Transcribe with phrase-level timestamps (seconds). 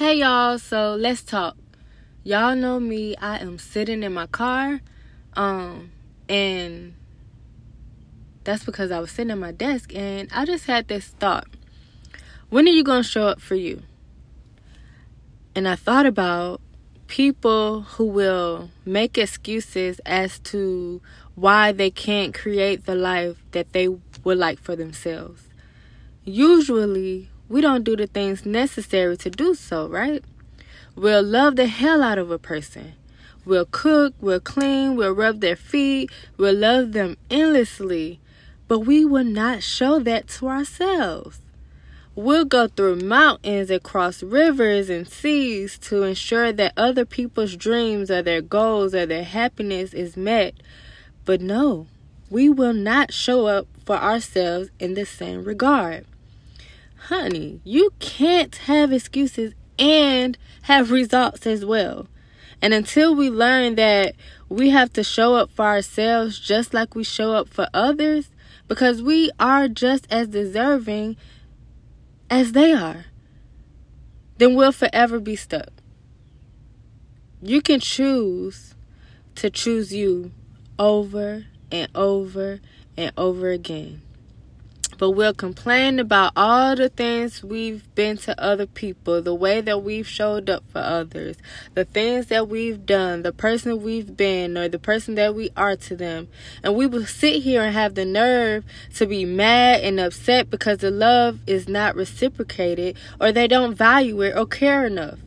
[0.00, 1.58] Hey y'all, so let's talk.
[2.24, 4.80] Y'all know me, I am sitting in my car,
[5.34, 5.90] um,
[6.26, 6.94] and
[8.42, 11.48] that's because I was sitting at my desk and I just had this thought.
[12.48, 13.82] When are you gonna show up for you?
[15.54, 16.62] And I thought about
[17.06, 21.02] people who will make excuses as to
[21.34, 23.88] why they can't create the life that they
[24.24, 25.42] would like for themselves.
[26.24, 30.24] Usually, we don't do the things necessary to do so, right?
[30.94, 32.94] We'll love the hell out of a person.
[33.44, 38.20] We'll cook, we'll clean, we'll rub their feet, we'll love them endlessly,
[38.68, 41.40] but we will not show that to ourselves.
[42.14, 48.12] We'll go through mountains and cross rivers and seas to ensure that other people's dreams
[48.12, 50.54] or their goals or their happiness is met.
[51.24, 51.88] But no,
[52.28, 56.06] we will not show up for ourselves in the same regard.
[57.04, 62.06] Honey, you can't have excuses and have results as well.
[62.60, 64.14] And until we learn that
[64.50, 68.30] we have to show up for ourselves just like we show up for others,
[68.68, 71.16] because we are just as deserving
[72.28, 73.06] as they are,
[74.36, 75.70] then we'll forever be stuck.
[77.42, 78.74] You can choose
[79.36, 80.32] to choose you
[80.78, 82.60] over and over
[82.96, 84.02] and over again
[85.00, 89.82] but we'll complain about all the things we've been to other people, the way that
[89.82, 91.38] we've showed up for others,
[91.72, 95.74] the things that we've done, the person we've been, or the person that we are
[95.74, 96.28] to them.
[96.62, 98.62] And we will sit here and have the nerve
[98.96, 104.20] to be mad and upset because the love is not reciprocated, or they don't value
[104.20, 105.18] it or care enough.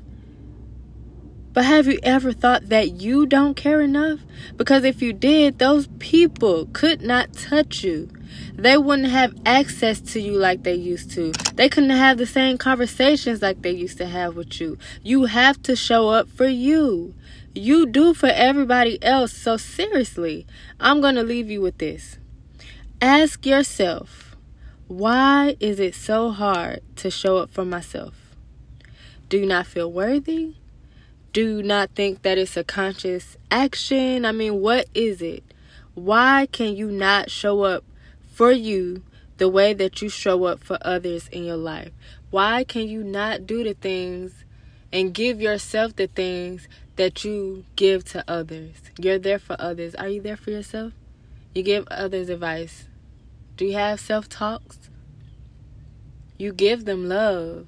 [1.53, 4.19] But have you ever thought that you don't care enough?
[4.57, 8.09] Because if you did, those people could not touch you
[8.55, 11.31] they wouldn't have access to you like they used to.
[11.55, 14.77] They couldn't have the same conversations like they used to have with you.
[15.01, 17.13] You have to show up for you.
[17.55, 19.33] You do for everybody else.
[19.33, 20.45] So, seriously,
[20.79, 22.17] I'm going to leave you with this.
[23.01, 24.35] Ask yourself,
[24.87, 28.15] why is it so hard to show up for myself?
[29.29, 30.55] Do you not feel worthy?
[31.33, 34.23] Do not think that it's a conscious action?
[34.23, 35.43] I mean, what is it?
[35.95, 37.83] Why can you not show up
[38.31, 39.01] for you
[39.37, 41.91] the way that you show up for others in your life?
[42.29, 44.45] Why can you not do the things
[44.91, 46.67] and give yourself the things
[46.97, 48.75] that you give to others?
[48.99, 49.95] You're there for others.
[49.95, 50.93] Are you there for yourself?
[51.55, 52.85] You give others advice.
[53.57, 54.77] Do you have self talks?
[56.37, 57.65] You give them love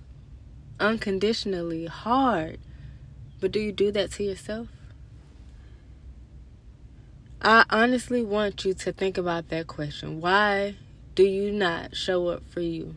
[0.80, 2.59] unconditionally, hard.
[3.40, 4.68] But do you do that to yourself?
[7.41, 10.19] I honestly want you to think about that question.
[10.19, 10.75] Why
[11.13, 12.95] do you not show up for you?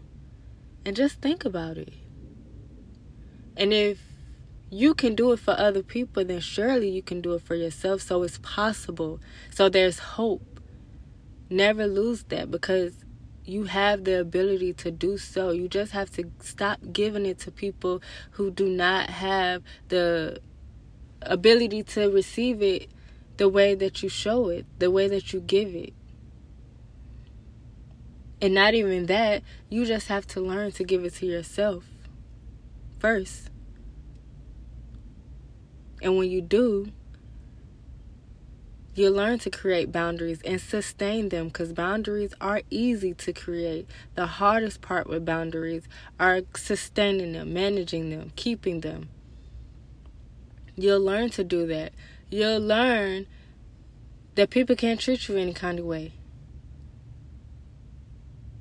[0.87, 1.93] And just think about it.
[3.57, 4.01] And if
[4.71, 8.01] you can do it for other people, then surely you can do it for yourself.
[8.03, 9.21] So it's possible.
[9.51, 10.61] So there's hope.
[11.51, 12.93] Never lose that because
[13.49, 15.51] you have the ability to do so.
[15.51, 20.41] You just have to stop giving it to people who do not have the
[21.23, 22.91] ability to receive it
[23.39, 25.95] the way that you show it, the way that you give it.
[28.41, 31.85] And not even that, you just have to learn to give it to yourself
[32.99, 33.51] first.
[36.03, 36.93] And when you do,
[38.99, 43.89] you learn to create boundaries and sustain them because boundaries are easy to create.
[44.15, 45.89] The hardest part with boundaries
[46.19, 49.09] are sustaining them, managing them, keeping them.
[50.77, 51.93] You'll learn to do that
[52.31, 53.27] you'll learn
[54.35, 56.13] that people can't treat you any kind of way.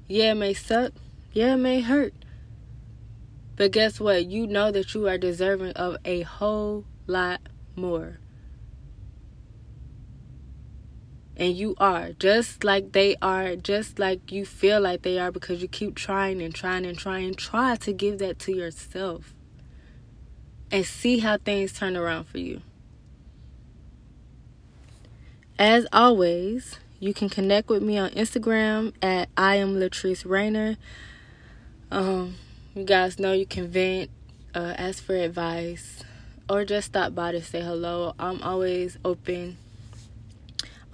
[0.07, 0.93] Yeah, it may suck.
[1.33, 2.13] Yeah, it may hurt.
[3.55, 4.25] But guess what?
[4.25, 7.41] You know that you are deserving of a whole lot
[7.75, 8.19] more.
[11.39, 15.61] And you are just like they are, just like you feel like they are because
[15.61, 17.35] you keep trying and trying and trying.
[17.35, 19.35] Try to give that to yourself
[20.71, 22.61] and see how things turn around for you.
[25.59, 30.77] As always, you can connect with me on Instagram at I am Latrice Rainer.
[31.91, 32.35] Um,
[32.75, 34.09] you guys know you can vent,
[34.55, 36.03] uh, ask for advice,
[36.49, 38.15] or just stop by to say hello.
[38.17, 39.57] I'm always open.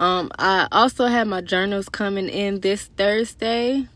[0.04, 3.88] Um, I also have my journals coming in this Thursday.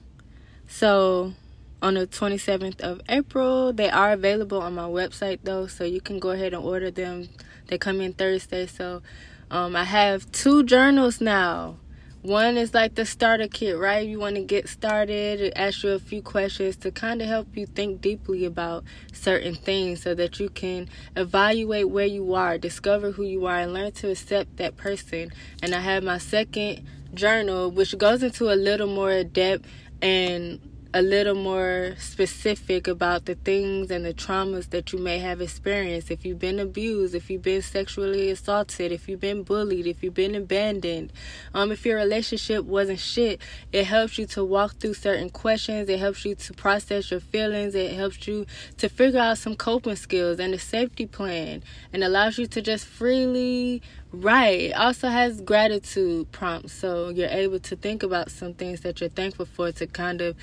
[0.67, 1.35] So
[1.83, 6.19] on the 27th of April, they are available on my website though, so you can
[6.19, 7.29] go ahead and order them.
[7.67, 9.03] They come in Thursday, so
[9.51, 11.77] um, I have two journals now
[12.23, 14.07] one is like the starter kit, right?
[14.07, 17.67] You want to get started, ask you a few questions to kind of help you
[17.67, 23.23] think deeply about certain things so that you can evaluate where you are, discover who
[23.23, 25.31] you are, and learn to accept that person.
[25.63, 26.85] And I have my second
[27.15, 29.69] journal, which goes into a little more depth
[30.03, 30.61] and
[30.95, 36.11] a little more specific about the things and the traumas that you may have experienced.
[36.11, 40.15] If you've been abused, if you've been sexually assaulted, if you've been bullied, if you've
[40.15, 41.13] been abandoned,
[41.53, 45.91] um, if your relationship wasn't shit, it helps you to walk through certain questions.
[45.91, 47.75] It helps you to process your feelings.
[47.75, 48.47] It helps you
[48.79, 51.63] to figure out some coping skills and a safety plan,
[51.93, 53.83] and allows you to just freely
[54.13, 59.11] It also has gratitude prompts, so you're able to think about some things that you're
[59.11, 60.37] thankful for to kind of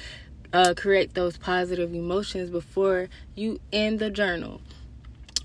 [0.54, 4.62] uh, create those positive emotions before you end the journal.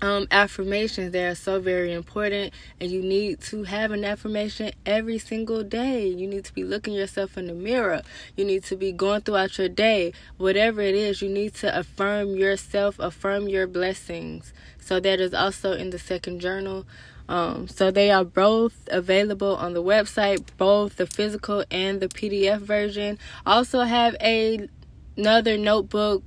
[0.03, 5.19] Um, affirmations they are so very important and you need to have an affirmation every
[5.19, 6.07] single day.
[6.07, 8.01] You need to be looking yourself in the mirror.
[8.35, 10.13] You need to be going throughout your day.
[10.37, 14.53] Whatever it is you need to affirm yourself affirm your blessings.
[14.79, 16.87] So that is also in the second journal
[17.31, 22.59] um, so they are both available on the website both the physical and the pdf
[22.59, 23.17] version.
[23.45, 24.67] Also have a
[25.15, 26.23] another notebook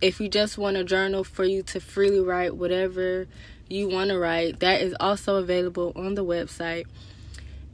[0.00, 3.26] if you just want a journal for you to freely write whatever
[3.68, 4.60] you want to write.
[4.60, 6.84] That is also available on the website.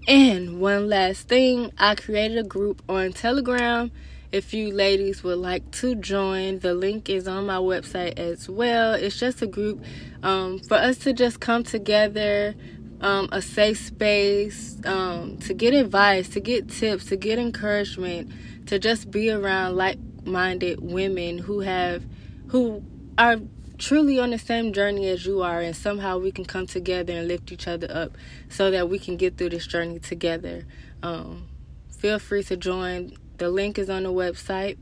[0.08, 3.90] And one last thing i created a group on telegram
[4.32, 8.94] if you ladies would like to join the link is on my website as well.
[8.94, 9.82] It's just a group
[10.22, 12.54] um, for us to just come together
[13.00, 18.30] um, a safe space um, to get advice to get tips to get encouragement
[18.66, 22.04] to just be around like minded women who have
[22.48, 22.84] who
[23.16, 23.36] are
[23.78, 27.26] truly on the same journey as you are and somehow we can come together and
[27.26, 28.16] lift each other up
[28.50, 30.66] so that we can get through this journey together.
[31.02, 31.48] Um,
[31.88, 34.78] feel free to join the link is on the website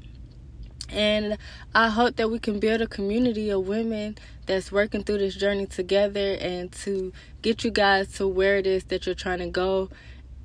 [0.90, 1.38] and
[1.74, 5.66] I hope that we can build a community of women that's working through this journey
[5.66, 9.88] together and to get you guys to where it is that you're trying to go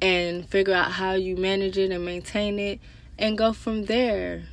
[0.01, 2.80] and figure out how you manage it and maintain it
[3.19, 4.44] and go from there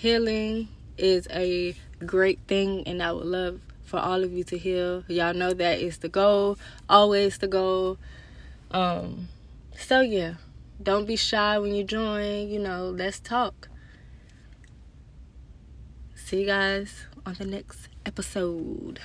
[0.00, 1.76] healing is a
[2.06, 5.04] great thing, and I would love for all of you to heal.
[5.08, 6.56] Y'all know that is the goal,
[6.88, 7.98] always the goal.
[8.70, 9.28] Um,
[9.76, 10.34] so yeah,
[10.82, 12.48] don't be shy when you join.
[12.48, 13.68] You know, let's talk.
[16.14, 19.00] See you guys on the next episode.